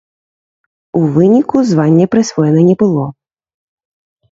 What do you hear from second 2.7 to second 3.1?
не было.